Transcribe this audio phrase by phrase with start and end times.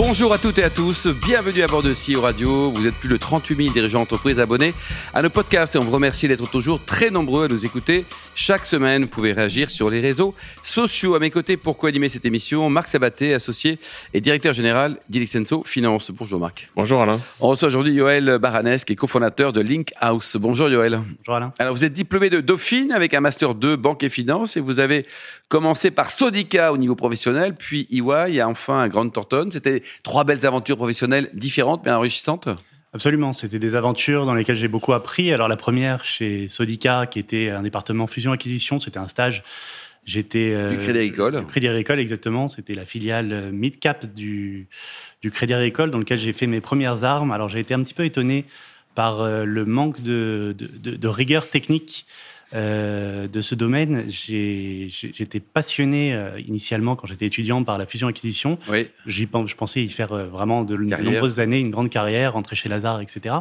[0.00, 2.70] Bonjour à toutes et à tous, bienvenue à bord de CEO Radio.
[2.70, 4.72] Vous êtes plus de 38 000 dirigeants d'entreprise abonnés
[5.12, 8.04] à nos podcasts et on vous remercie d'être toujours très nombreux à nous écouter.
[8.36, 11.16] Chaque semaine, vous pouvez réagir sur les réseaux sociaux.
[11.16, 13.80] À mes côtés, pour co-animer cette émission, Marc Sabaté, associé
[14.14, 16.12] et directeur général d'Ilixenso Finance.
[16.12, 16.70] Bonjour Marc.
[16.76, 17.18] Bonjour Alain.
[17.40, 20.36] On reçoit aujourd'hui Yoël Baranes, qui est cofondateur de Link House.
[20.36, 21.00] Bonjour Yoël.
[21.26, 21.52] Bonjour Alain.
[21.58, 24.78] Alors vous êtes diplômé de Dauphine avec un master 2 banque et finance et vous
[24.78, 25.04] avez
[25.48, 29.48] commencé par Sodica au niveau professionnel, puis EY et enfin Grande Thornton.
[29.50, 32.48] C'était trois belles aventures professionnelles différentes mais enrichissantes.
[32.94, 35.32] Absolument, c'était des aventures dans lesquelles j'ai beaucoup appris.
[35.32, 39.42] Alors la première chez Sodica, qui était un département fusion-acquisition, c'était un stage.
[40.06, 41.40] J'étais du Crédit Agricole.
[41.40, 42.48] Du Crédit Agricole, exactement.
[42.48, 44.68] C'était la filiale mid-cap du,
[45.20, 47.30] du Crédit Agricole dans lequel j'ai fait mes premières armes.
[47.30, 48.46] Alors j'ai été un petit peu étonné
[48.94, 52.06] par le manque de, de, de rigueur technique
[52.54, 54.06] euh, de ce domaine.
[54.08, 58.58] J'étais passionné euh, initialement quand j'étais étudiant par la fusion-acquisition.
[58.70, 58.88] Oui.
[59.04, 62.70] Je pensais y faire euh, vraiment de, de, nombreuses années, une grande carrière, rentrer chez
[62.70, 63.34] Lazare, etc.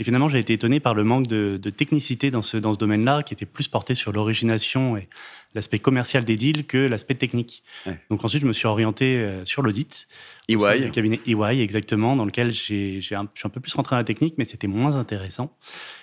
[0.00, 2.78] Et finalement, j'ai été étonné par le manque de, de technicité dans ce, dans ce
[2.78, 5.08] domaine-là, qui était plus porté sur l'origination et
[5.54, 7.62] l'aspect commercial des deals que l'aspect technique.
[7.86, 7.98] Ouais.
[8.10, 10.06] Donc ensuite, je me suis orienté euh, sur l'audit.
[10.48, 10.56] EY.
[10.56, 13.98] Le cabinet EY, exactement, dans lequel j'ai un, je suis un peu plus rentré dans
[13.98, 15.56] la technique, mais c'était moins intéressant.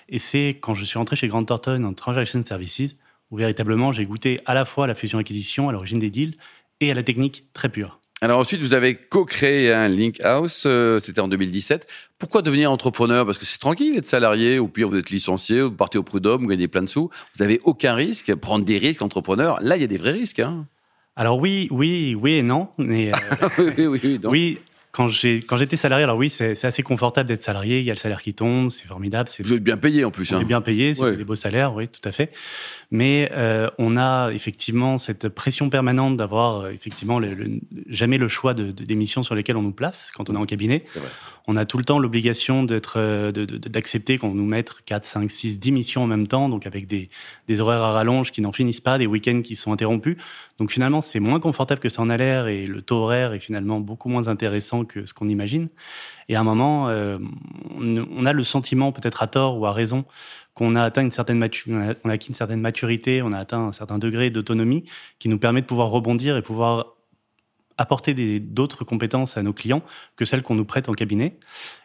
[0.09, 2.95] Et c'est quand je suis rentré chez Grant Thornton en Transaction Services,
[3.31, 6.35] où véritablement j'ai goûté à la fois à la fusion-acquisition, à l'origine des deals,
[6.79, 7.99] et à la technique très pure.
[8.19, 11.87] Alors ensuite, vous avez co-créé un Link House, euh, c'était en 2017.
[12.17, 13.27] Pourquoi devenir entrepreneur?
[13.27, 16.41] Parce que c'est tranquille d'être salarié, au pire vous êtes licencié, vous partez au prud'homme,
[16.41, 17.11] vous gagnez plein de sous.
[17.35, 18.33] Vous n'avez aucun risque.
[18.33, 20.39] Prendre des risques, entrepreneur, là il y a des vrais risques.
[20.39, 20.65] Hein.
[21.15, 22.69] Alors oui, oui, oui et non.
[22.79, 23.17] Mais euh,
[23.77, 24.31] oui, oui, oui, donc.
[24.31, 24.59] oui,
[25.05, 27.79] quand j'étais salarié, alors oui, c'est assez confortable d'être salarié.
[27.79, 29.29] Il y a le salaire qui tombe, c'est formidable.
[29.43, 30.31] Vous êtes bien payé en plus.
[30.33, 30.41] On hein.
[30.41, 31.15] est bien payé, c'est Ouais.
[31.15, 32.31] des beaux salaires, oui, tout à fait.
[32.89, 38.29] Mais euh, on a effectivement cette pression permanente d'avoir euh, effectivement le, le- jamais le
[38.29, 40.85] choix de, de- des missions sur lesquelles on nous place quand on est en cabinet.
[41.49, 45.59] On a tout le temps l'obligation d'être, euh, d'accepter qu'on nous mette 4, 5, 6,
[45.59, 47.07] 10 missions en même temps, donc avec des,
[47.47, 50.17] des horaires à rallonge qui n'en finissent pas, des week-ends qui sont interrompus.
[50.57, 53.39] Donc finalement, c'est moins confortable que ça en a l'air et le taux horaire est
[53.39, 55.69] finalement beaucoup moins intéressant que ce qu'on imagine.
[56.29, 57.19] Et à un moment, euh,
[57.75, 60.05] on, on a le sentiment, peut-être à tort ou à raison,
[60.55, 63.37] qu'on a atteint une certaine matu- on a- on acquis une certaine maturité, on a
[63.37, 64.83] atteint un certain degré d'autonomie
[65.19, 66.95] qui nous permet de pouvoir rebondir et pouvoir
[67.77, 69.83] apporter d'autres compétences à nos clients
[70.15, 71.37] que celles qu'on nous prête en cabinet.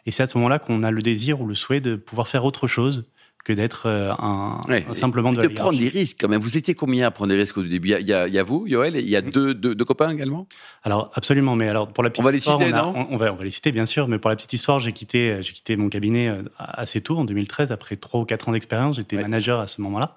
[0.06, 2.46] Et c'est à ce moment-là qu'on a le désir ou le souhait de pouvoir faire
[2.46, 3.04] autre chose
[3.44, 4.86] que d'être euh, un, Ouais.
[4.88, 6.41] un simplement de la de prendre des risques quand même.
[6.41, 7.88] Vous étiez combien à prendre des risques au début?
[7.98, 9.84] Il y, a, il y a- vous, Yoël, et il y a deux, deux, deux
[9.84, 10.47] copains également?
[10.84, 12.92] Alors absolument, mais alors pour la petite On va les histoire, citer, on, a- non?
[12.97, 14.92] on- on va on va les citer bien sûr, mais pour la petite histoire, j'ai
[14.92, 18.52] quitté j'ai quitté mon cabinet euh, assez tôt en 2013 après trois ou quatre ans
[18.52, 18.97] d'expérience.
[18.97, 19.22] J'étais Ouais.
[19.22, 20.16] manager à ce moment-là.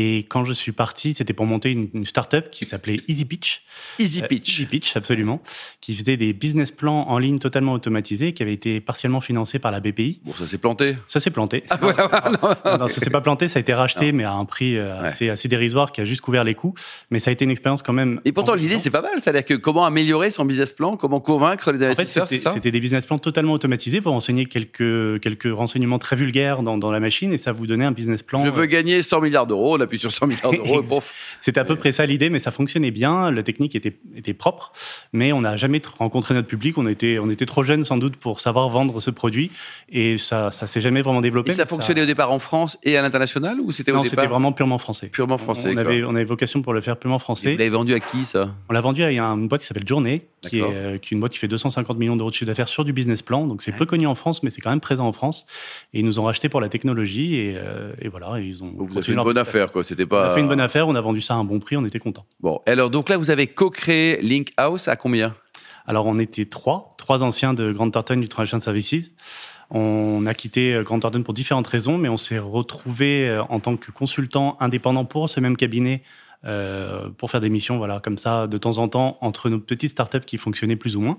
[0.00, 3.62] Et quand je suis parti, c'était pour monter une, une start-up qui s'appelait Easy Pitch.
[3.98, 4.48] Easy Euh, pitch.
[4.60, 5.42] Easy Pitch, absolument.
[5.80, 9.72] Qui faisait des business plans en ligne totalement automatisés, qui avait été partiellement financé par
[9.72, 10.20] la BPI.
[10.24, 10.94] Bon, ça s'est planté.
[11.06, 11.64] Ça s'est planté.
[11.70, 12.48] Ah, non.
[12.64, 15.00] Non, non, ça s'est pas planté, ça a été racheté, mais à un prix euh,
[15.00, 15.06] Ouais.
[15.08, 16.74] assez, assez dérisoire qui a juste couvert les coûts.
[17.10, 18.20] Mais ça a été une expérience quand même.
[18.24, 19.10] Et pourtant, l'idée, c'est pas mal.
[19.16, 22.48] C'est-à-dire que comment améliorer son business plan, comment convaincre les En fait, investisseurs, c'est c'était
[22.50, 23.98] ça c'était des business plans totalement automatisés.
[23.98, 27.84] Vous renseignez quelques, quelques renseignements très vulgaires dans, dans la machine et ça vous donnait
[27.84, 28.44] un business plan.
[28.44, 31.14] Je veux gagner 100 milliards d'euros, appuie sur 100 milliards d'euros, et pof.
[31.40, 33.30] C'était à peu près ça l'idée, mais ça fonctionnait bien.
[33.30, 34.72] La technique était, était propre,
[35.12, 36.78] mais on n'a jamais tr- rencontré notre public.
[36.78, 39.50] On était, on était trop jeunes sans doute pour savoir vendre ce produit
[39.90, 41.50] et ça, ça s'est jamais vraiment développé.
[41.50, 44.52] Et ça fonctionnait au départ en France et à l'international ou c'était Non, c'était vraiment
[44.52, 45.08] purement français.
[45.08, 47.52] purement français On avait, on avait vocation pour le faire purement Et français.
[47.52, 48.54] Vous l'avez vendu à qui ça?
[48.68, 51.20] On l'a vendu à une boîte qui s'appelle Journée, qui est, euh, qui est une
[51.20, 53.46] boîte qui fait 250 millions d'euros de chiffre d'affaires sur du business plan.
[53.46, 53.76] Donc c'est Ouais.
[53.76, 55.46] peu connu en France, mais c'est quand même présent en France.
[55.94, 58.72] Et ils nous ont racheté pour la technologie et, euh, et voilà, et ils ont.
[58.76, 59.48] Vous avez une bonne business.
[59.68, 59.84] Affaire quoi.
[59.84, 61.76] C'était On a fait une bonne affaire, on a vendu ça à un bon prix,
[61.76, 62.24] on était content.
[62.40, 65.34] Bon, alors donc là vous avez co-créé Link House à combien?
[65.86, 69.12] Alors on était trois, trois anciens de Grant Thornton du Transaction Services.
[69.70, 73.60] On a quitté euh, Grant Thornton pour différentes raisons, mais on s'est retrouvé euh, en
[73.60, 76.02] tant que consultant indépendant pour ce même cabinet
[76.44, 79.90] euh, pour faire des missions, voilà, comme ça, de temps en temps, entre nos petites
[79.90, 81.18] startups qui fonctionnaient plus ou moins.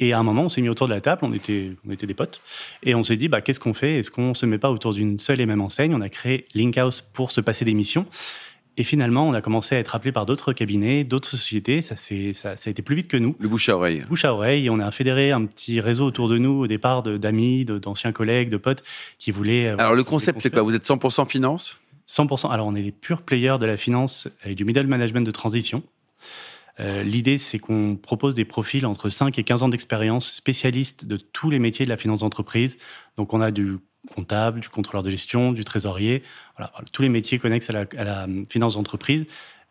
[0.00, 2.06] Et à un moment, on s'est mis autour de la table, on était, on était
[2.06, 2.40] des potes,
[2.82, 3.98] et on s'est dit, bah, qu'est-ce qu'on fait?
[3.98, 5.94] Est-ce qu'on se met pas autour d'une seule et même enseigne?
[5.94, 8.04] On a créé Linkhouse pour se passer des missions.
[8.76, 11.80] Et finalement, on a commencé à être appelé par d'autres cabinets, d'autres sociétés.
[11.80, 14.00] Ça, ça, ça a été plus vite que nous Le bouche à oreille.
[14.08, 14.66] bouche à oreille.
[14.66, 18.48] Et on a fédéré un petit réseau autour de nous au départ d'amis, d'anciens collègues,
[18.50, 18.82] de potes
[19.20, 19.68] qui voulaient.
[19.68, 20.62] euh, Alors le concept c'est quoi?
[20.62, 21.76] Vous êtes 100% finance?
[22.08, 22.50] 100%.
[22.50, 25.84] Alors on est des purs players de la finance et du middle management de transition.
[26.80, 31.16] Euh, L'idée, c'est qu'on propose des profils entre 5 et 15 ans d'expérience, spécialistes de
[31.16, 32.78] tous les métiers de la finance d'entreprise.
[33.16, 33.78] Donc on a du
[34.14, 36.22] comptable, du contrôleur de gestion, du trésorier,
[36.56, 39.24] voilà, tous les métiers connexes à la, à la finance d'entreprise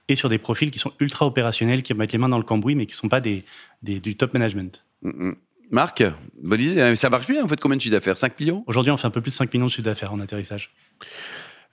[0.08, 2.76] et sur des profils qui sont ultra opérationnels, qui mettent les mains dans le cambouis,
[2.76, 3.46] mais qui ne sont pas des,
[3.82, 4.84] des, du top management.
[5.02, 5.36] Mm, mm.
[5.72, 6.04] Marc,
[6.42, 6.96] bonne idée.
[6.96, 8.64] Ça marche bien, en fait, combien de chiffre d'affaires 5 millions?
[8.68, 10.72] Aujourd'hui, on fait un peu plus de 5 millions de chiffre d'affaires en atterrissage.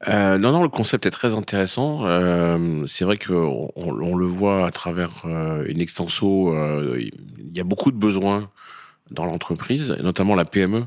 [0.09, 2.07] Euh, non, non, le concept est très intéressant.
[2.07, 6.55] Euh, c'est vrai qu'on on, le voit à travers euh, une extenso.
[6.99, 8.51] Il y a beaucoup de besoins
[9.11, 10.87] dans l'entreprise, notamment la PME,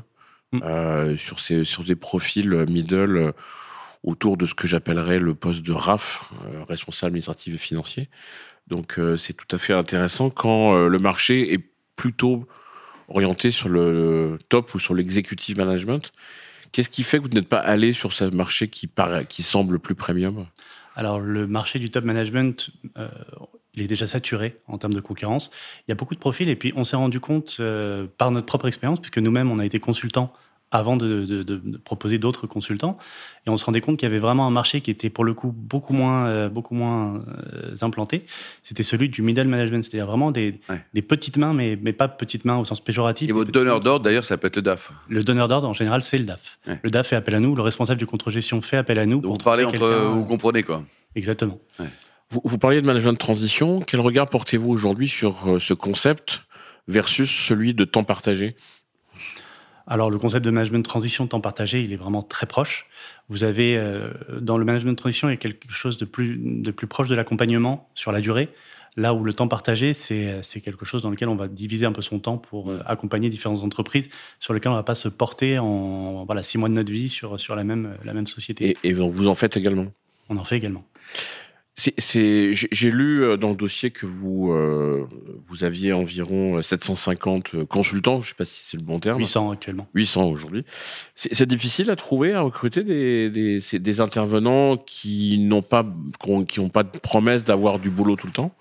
[0.52, 1.16] mm.
[1.16, 3.32] Sur, ces, sur des profils middle
[4.02, 6.32] autour de ce que j'appellerais le poste de RAF,
[6.68, 8.08] responsable administratif et financier.
[8.66, 11.60] Donc c'est tout à fait intéressant quand le marché est
[11.96, 12.46] plutôt
[13.08, 16.12] orienté sur le top ou sur l'executive management.
[16.74, 19.78] Qu'est-ce qui fait que vous n'êtes pas allé sur ce marché qui, paraît, qui semble
[19.78, 20.46] plus premium?
[20.96, 23.08] Alors, le marché du top management, euh,
[23.74, 25.52] il est déjà saturé en termes de concurrence.
[25.86, 28.46] Il y a beaucoup de profils et puis on s'est rendu compte euh, par notre
[28.46, 30.32] propre expérience, puisque nous-mêmes, on a été consultants
[30.74, 31.44] avant de,
[31.84, 32.98] proposer d'autres consultants.
[33.46, 35.32] Et on se rendait compte qu'il y avait vraiment un marché qui était pour le
[35.32, 37.22] coup beaucoup moins, euh, beaucoup moins
[37.54, 38.24] euh, implanté.
[38.64, 40.60] C'était celui du middle management, c'est-à-dire vraiment des,
[40.92, 43.30] des, petites mains, mais, mais pas petites mains au sens péjoratif.
[43.30, 44.92] Et votre donneur d'ordre, d'ailleurs, ça peut être le DAF.
[45.08, 46.58] Le donneur d'ordre, en général, c'est le DAF.
[46.82, 49.20] Le DAF fait appel à nous, le responsable du contre-gestion fait appel à nous.
[49.20, 50.82] Donc, vous parlez entre, vous comprenez quoi.
[51.14, 51.60] Exactement.
[52.30, 53.80] Vous, vous, parliez de management de transition.
[53.80, 56.42] Quel regard portez-vous aujourd'hui sur euh, ce concept
[56.88, 58.56] versus celui de temps partagé?
[59.86, 62.86] Alors le concept de management de transition temps partagé, il est vraiment très proche.
[63.28, 64.10] Vous avez euh,
[64.40, 67.08] dans le management de transition, il y a quelque chose de plus, de plus proche
[67.08, 68.48] de l'accompagnement sur la durée.
[68.96, 72.00] Là où le temps partagé, c'est quelque chose dans lequel on va diviser un peu
[72.00, 74.08] son temps pour euh, accompagner différentes entreprises
[74.38, 77.08] sur lesquelles on ne va pas se porter en voilà, six mois de notre vie
[77.08, 78.76] sur, sur la, même, la même société.
[78.84, 79.86] Et, et vous en faites également?
[80.28, 80.84] On en fait également.
[81.76, 85.08] C'est, j'ai lu euh, dans le dossier que vous euh,
[85.48, 89.18] vous aviez environ 750 euh, consultants, je ne sais pas si c'est le bon terme.
[89.18, 89.88] 800 actuellement.
[89.92, 90.64] 800 aujourd'hui.
[91.16, 95.84] C'est, difficile à trouver, à recruter des, des, des intervenants qui n'ont pas
[96.46, 98.54] qui n'ont pas de promesse d'avoir du boulot tout le temps?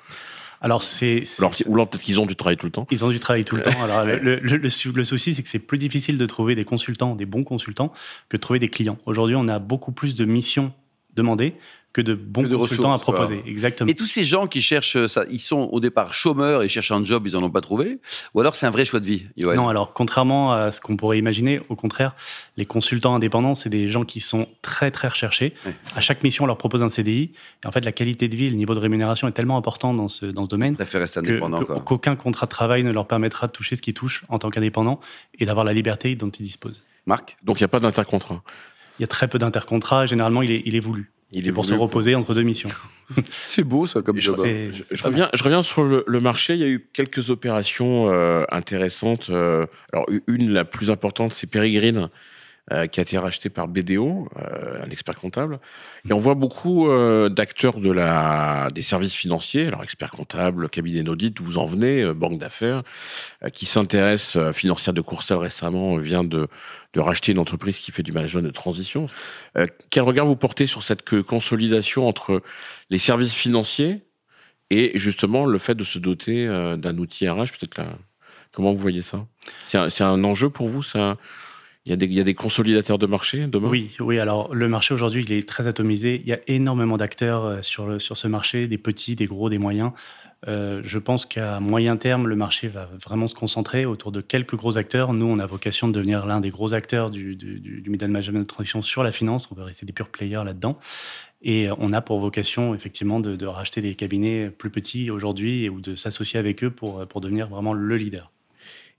[0.60, 1.24] Alors c'est,
[1.68, 2.88] ou alors peut-être qu'ils ont du travail tout le temps.
[2.89, 3.83] Ils ont du travail tout le temps.
[3.83, 7.27] Alors le, le, le, souci c'est que c'est plus difficile de trouver des consultants, des
[7.27, 7.94] bons consultants,
[8.30, 8.98] que de trouver des clients.
[9.06, 10.74] Aujourd'hui, on a beaucoup plus de missions
[11.15, 11.54] demandées
[11.94, 13.44] que de bons consultants à proposer.
[13.45, 13.90] Exactement.
[13.90, 17.06] Et tous ces gens qui cherchent ça, ils sont au départ chômeurs et cherchent un
[17.06, 18.00] job, ils en ont pas trouvé,
[18.34, 19.28] ou alors c'est un vrai choix de vie.
[19.38, 22.16] Non, alors contrairement à ce qu'on pourrait imaginer, au contraire,
[22.57, 25.54] les consultants indépendants, c'est des gens qui sont très très recherchés.
[25.95, 27.31] À chaque mission, on leur propose un CDI.
[27.63, 30.07] Et en fait, la qualité de vie, le niveau de rémunération est tellement important dans
[30.07, 30.75] ce dans ce domaine
[31.86, 35.00] qu'aucun contrat de travail ne leur permettra de toucher ce qu'ils touchent en tant qu'indépendant
[35.38, 36.81] et d'avoir la liberté dont ils disposent.
[37.06, 38.42] Marc, donc il n'y a pas d'intercontrat.
[39.00, 40.06] Il y a très peu d'intercontrat.
[40.06, 41.12] Généralement, il est, il est voulu.
[41.34, 42.70] Il est pour se reposer entre deux missions.
[43.30, 44.36] c'est beau ça comme job.
[44.38, 46.54] Je, reviens, je reviens sur le, marché.
[46.54, 49.30] Il y a eu quelques opérations euh, intéressantes.
[49.30, 52.10] Euh, alors une, la plus importante, c'est Peregrine,
[52.71, 55.60] euh, qui a été racheté par BDO, euh, un expert comptable.
[56.10, 57.81] Et on voit beaucoup euh, d'acteurs
[58.71, 62.80] des services financiers, alors experts comptables, cabinet d'audit, vous en venez, banque d'affaires,
[63.51, 64.54] qui s'intéressent.
[64.54, 66.48] financière de Courcelles récemment vient de
[66.95, 69.07] racheter une entreprise qui fait du management de transition.
[69.89, 72.42] quel regard vous portez sur cette consolidation entre
[72.89, 74.04] les services financiers
[74.69, 77.81] et justement le fait de se doter d'un outil RH Peut-être
[78.54, 79.25] comment vous voyez ça?
[79.68, 81.18] C'est un, un, enjeu pour vous ça?
[81.86, 83.68] Il y, a des, consolidateurs de marché demain?
[83.68, 84.18] Oui, oui.
[84.18, 86.22] Alors, le marché aujourd'hui, il est très atomisé.
[86.24, 89.58] Il y a énormément d'acteurs euh, sur, sur ce marché, des petits, des gros, des
[89.58, 89.92] moyens.
[90.48, 94.56] Euh, je pense qu'à moyen terme, le marché va vraiment se concentrer autour de quelques
[94.56, 95.13] gros acteurs.
[95.13, 98.48] Nous, on a vocation de devenir l'un des gros acteurs du, du, du middle management
[98.48, 99.50] transition sur la finance.
[99.52, 100.80] On veut rester des purs players là-dedans.
[101.42, 105.82] Et on a pour vocation, effectivement, de, de racheter des cabinets plus petits aujourd'hui ou
[105.82, 108.33] de s'associer avec eux pour, pour devenir vraiment le leader.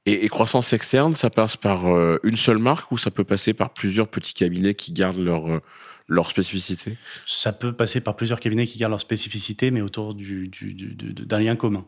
[0.07, 3.71] Et, croissance externe, ça passe par euh, une seule marque ou ça peut passer par
[3.73, 5.63] plusieurs petits cabinets qui gardent leur, euh,
[6.09, 6.99] leur spécificité?
[7.27, 11.41] Ça peut passer par plusieurs cabinets qui gardent leur spécificité, mais autour du, du, d'un
[11.41, 11.87] lien commun.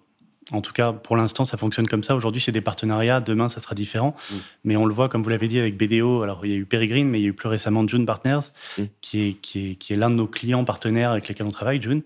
[0.53, 2.15] En tout cas, pour l'instant, ça fonctionne comme ça.
[2.15, 3.21] Aujourd'hui, c'est des partenariats.
[3.21, 4.15] Demain, ça sera différent.
[4.31, 4.35] Mm.
[4.65, 6.23] Mais on le voit, comme vous l'avez dit, avec BDO.
[6.23, 8.53] Alors, il y a eu Peregrine, mais il y a eu plus récemment June Partners,
[8.79, 8.83] mm.
[9.00, 11.83] qui est, qui est, qui est l'un de nos clients partenaires avec lesquels on travaille,
[11.83, 12.03] June,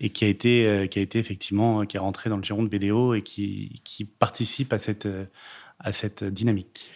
[0.00, 2.64] et qui a été, euh, qui a été effectivement, qui est rentré dans le giron
[2.64, 5.08] de BDO et qui, qui participe à cette,
[5.78, 6.90] à cette dynamique.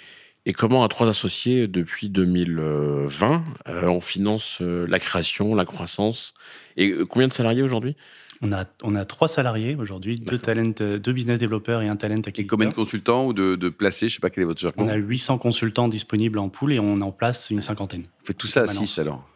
[0.49, 6.33] Et comment, à trois associés, depuis 2020, euh, on finance euh, la création, la croissance?
[6.79, 7.97] Et combien de salariés aujourd'hui?
[8.43, 12.15] On a, on a trois salariés aujourd'hui, deux, talent, deux business développeurs et un talent
[12.17, 12.45] acquisiteur.
[12.45, 14.61] Et combien de consultants ou de, de placés Je ne sais pas quel est votre
[14.61, 14.85] jargon.
[14.85, 18.03] On a 800 consultants disponibles en pool et on en place une cinquantaine.
[18.03, 19.27] Vous faites tout ça à 6 alors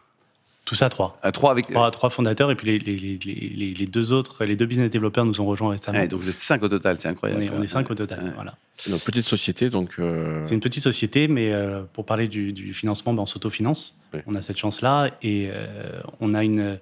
[0.65, 1.19] Tout ça à trois.
[1.21, 1.67] À trois avec.
[1.69, 5.25] Trois, trois fondateurs et puis les, les, les, les, deux autres, les deux business développeurs
[5.25, 5.99] nous ont rejoints récemment.
[5.99, 7.41] Ouais, donc vous êtes cinq au total, c'est incroyable.
[7.41, 8.31] On est, on est cinq au total, Ouais.
[8.35, 8.55] voilà.
[8.77, 9.91] C'est une petite société, donc.
[9.99, 13.95] euh, C'est une petite société, mais euh, pour parler du, du financement, ben, on s'autofinance.
[14.13, 14.21] Oui.
[14.25, 16.79] On a cette chance-là et euh, on a une.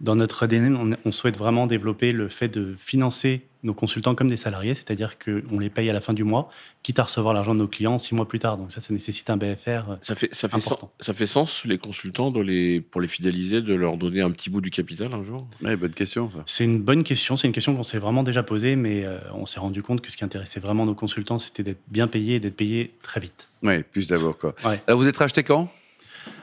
[0.00, 4.28] Dans notre ADN, on, on souhaite vraiment développer le fait de financer nos consultants comme
[4.28, 6.48] des salariés, c'est-à-dire qu'on les paye à la fin du mois,
[6.84, 8.56] quitte à recevoir l'argent de nos clients six mois plus tard.
[8.56, 9.66] Donc ça, ça nécessite un BFR.
[9.66, 10.78] euh, Ça fait, ça, fait Important.
[10.86, 14.30] sens, ça fait sens, les consultants, de les, pour les fidéliser, de leur donner un
[14.30, 15.48] petit bout du capital un jour?
[15.60, 16.30] Ouais, bonne question.
[16.46, 17.36] C'est une bonne question.
[17.36, 20.10] C'est une question qu'on s'est vraiment déjà posée, mais euh, on s'est rendu compte que
[20.12, 23.48] ce qui intéressait vraiment nos consultants, c'était d'être bien payés et d'être payés très vite.
[23.64, 24.54] Ouais, plus d'abord quoi.
[24.64, 24.80] Ouais.
[24.86, 25.68] Alors vous êtes racheté quand?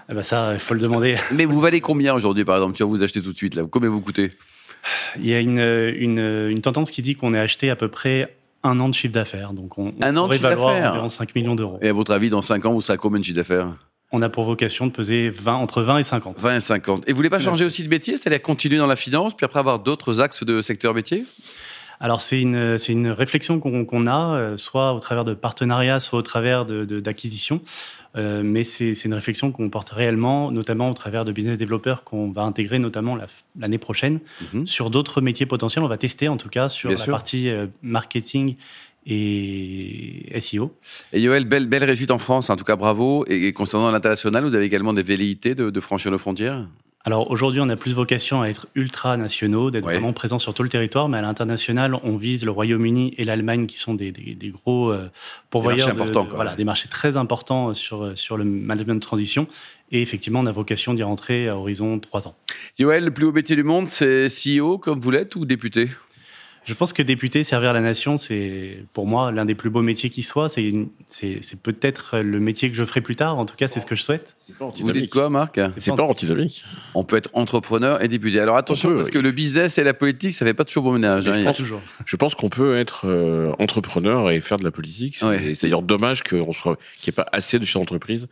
[0.10, 1.16] Eh ben ça, il faut le demander.
[1.32, 3.90] Mais vous valez combien aujourd'hui par exemple Si vous achetez tout de suite là, combien
[3.90, 4.32] vous coûtez?
[5.18, 6.20] Il y a une, une,
[6.50, 9.54] une tendance qui dit qu'on est acheté à peu près un an de chiffre d'affaires.
[9.54, 10.92] Donc on, Un on an de chiffre d'affaires?
[10.92, 11.80] environ 5 millions d'euros.
[11.82, 13.70] Et à votre avis, dans 5 ans, vous serez à combien de chiffre d'affaires?
[14.12, 16.40] On a pour vocation de peser 20, entre 20 et 50.
[16.40, 17.04] 20 et 50.
[17.08, 19.60] Et vous voulez pas changer aussi de métier C'est-à-dire continuer dans la finance, puis après
[19.60, 21.26] avoir d'autres axes de secteur métier?
[22.00, 26.00] Alors c'est une, c'est une réflexion qu'on qu'on a, euh, soit au travers de partenariats,
[26.00, 26.96] soit au travers d'acquisitions.
[26.96, 27.62] De, d'acquisitions.
[28.18, 32.06] Euh, mais c'est c'est une réflexion qu'on porte réellement, notamment au travers de business développeurs
[32.06, 33.26] qu'on va intégrer notamment la-
[33.60, 34.20] l'année prochaine
[34.54, 34.66] Mhm.
[34.66, 35.84] sur d'autres métiers potentiels.
[35.84, 37.12] On va tester en tout cas sur Bien la sûr.
[37.12, 38.56] partie euh, marketing
[39.08, 40.74] et SEO.
[41.14, 43.26] Et Yoël, belle, belle réussite en France, en tout cas bravo.
[43.28, 46.66] Et, et concernant l'international, vous avez également des velléités de, de franchir nos frontières?
[47.08, 49.94] Alors aujourd'hui, on a plus vocation à être ultra nationaux, d'être Ouais.
[49.94, 53.68] vraiment présents sur tout le territoire, mais à l'international, on vise le Royaume-Uni et l'Allemagne
[53.68, 55.08] qui sont des, des- des gros euh,
[55.52, 56.36] pourvoyeurs, marchés de- importants, de- quoi.
[56.38, 59.46] voilà, des marchés très importants euh, sur, sur le management de transition.
[59.92, 62.36] Et effectivement, on a vocation d'y rentrer à horizon 3 ans.
[62.80, 65.90] Yoël, le plus haut métier du monde, c'est CEO comme vous l'êtes ou député?
[66.66, 70.10] Je pense que député, servir la nation, c'est pour moi l'un des plus beaux métiers
[70.10, 70.50] qui soit.
[70.50, 73.38] C'est une- c'est c'est peut-être le métier que je ferai plus tard.
[73.38, 74.36] En tout cas, c'est ce que je souhaite.
[74.40, 76.64] C'est pas Vous dites quoi, Marc C'est pas antinomique.
[76.96, 78.40] On peut être entrepreneur et député.
[78.40, 79.14] Alors attention, On peut, parce oui.
[79.14, 81.28] que le business et la politique, ça fait pas toujours bon ménage.
[81.28, 81.34] Hein.
[81.34, 81.82] je Pas pense- toujours.
[82.06, 85.18] Je pense qu'on peut être euh, entrepreneur et faire de la politique.
[85.18, 85.54] C'est Ouais.
[85.56, 88.28] c'est d'ailleurs dommage qu'on soit, qu'il n'y ait pas assez de chefs d'entreprise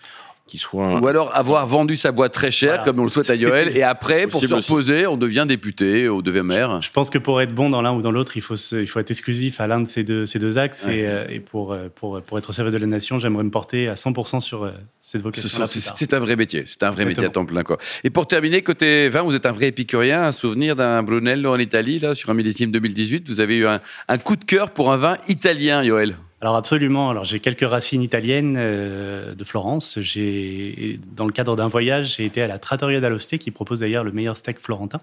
[0.46, 1.00] qui soient.
[1.00, 2.84] Ou alors avoir vendu sa boîte très cher, Voilà.
[2.84, 6.22] comme on le souhaite à Yoël, et après, pour se reposer, on devient député, on
[6.22, 6.82] devient maire.
[6.82, 8.88] Je pense que pour être bon dans l'un ou dans l'autre, il faut, se- il
[8.88, 10.86] faut être exclusif à l'un de ces deux, ces deux axes.
[10.86, 10.98] Ouais.
[10.98, 13.52] Et, euh, et pour, euh, pour, pour être au service de la nation, j'aimerais me
[13.52, 15.66] porter à 100% sur euh, cette Ce vocation.
[15.96, 17.64] C'est un vrai métier, c'est un vrai métier à temps plein.
[17.64, 17.78] Quoi.
[18.04, 21.60] Et pour terminer, côté vin, vous êtes un vrai épicurien, un souvenir d'un Brunello en
[21.60, 23.30] Italie, là, sur un millésime 2018.
[23.30, 26.16] Vous avez eu un, un coup de cœur pour un vin italien, Yoël.
[26.44, 27.10] Alors absolument.
[27.10, 29.98] Alors j'ai quelques racines italiennes euh, de Florence.
[30.02, 34.04] J'ai, dans le cadre d'un voyage, j'ai été à la Trattoria d'Aloste qui propose d'ailleurs
[34.04, 35.00] le meilleur steak florentin.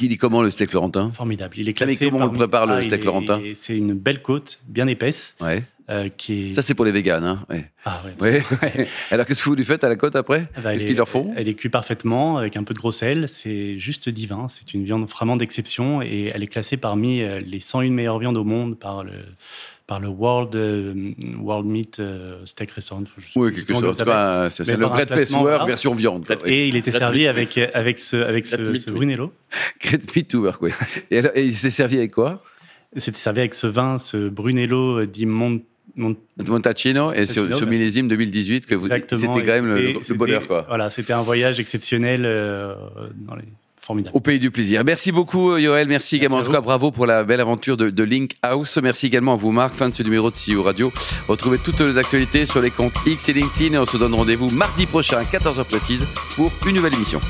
[0.00, 1.10] Il dit comment le steak florentin?
[1.10, 1.56] Formidable.
[1.58, 2.10] Il est Ah, mais classé.
[2.12, 3.42] comment on le prépare, le Ah, steak est- florentin?
[3.54, 5.64] C'est une belle côte, bien épaisse, Ouais.
[5.90, 6.54] Euh, qui est.
[6.54, 7.24] Ça, c'est pour les véganes.
[7.24, 7.44] Hein.
[7.48, 7.70] Ouais.
[7.84, 8.86] Ah, ouais, Ouais.
[9.10, 10.48] Alors, qu'est-ce que vous lui faites à la côte après?
[10.54, 12.74] Ah bah, elle Qu'est-ce est- qu'ils leur font Elle est cuite parfaitement avec un peu
[12.74, 13.28] de gros sel.
[13.28, 14.46] C'est juste divin.
[14.48, 18.36] C'est une viande vraiment d'exception et elle est classée parmi euh, les 101 meilleures viandes
[18.36, 19.12] au monde par le
[19.86, 23.04] par le World euh, World Meat euh, Steak Restaurant.
[23.36, 23.96] Oui, quelque chose.
[24.50, 25.64] C'est le Great Place voilà.
[25.64, 26.26] version viande.
[26.26, 26.36] quoi.
[26.44, 27.28] Et il était Great servi Meat.
[27.28, 28.90] avec avec ce avec ce, Great.
[28.90, 29.32] Brunello.
[29.82, 30.72] Great Meat to Work, oui.
[31.10, 32.42] Et, alors, et il s'est servi avec quoi?
[32.96, 35.60] C'était servi avec ce vin, ce Brunello di Mont,
[35.96, 36.16] Mont-
[36.46, 37.66] Montacino et ce, Montacino, ce merci.
[37.66, 39.34] millésime 2018 que vous Exactement.
[39.34, 40.64] c'était quand même le, bonheur quoi.
[40.68, 42.74] Voilà, c'était un voyage exceptionnel euh,
[43.26, 43.44] dans les
[43.80, 44.14] formidable.
[44.16, 44.84] Au pays du plaisir.
[44.84, 46.36] Merci beaucoup Yoël, merci également.
[46.36, 48.78] à en tout cas, bravo pour la belle aventure de, de Link House.
[48.82, 50.92] Merci également à vous Marc, fin de ce numéro de CEO Radio.
[51.26, 54.50] Retrouvez toutes les actualités sur les comptes X et LinkedIn et on se donne rendez-vous
[54.50, 56.04] mardi prochain, 14h précise,
[56.36, 57.20] pour une nouvelle émission.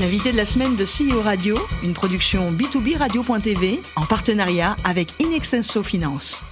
[0.00, 5.82] L'invité de la semaine de CEO Radio, une production B2B Radio.tv en partenariat avec Inextenso
[5.82, 6.44] Finance.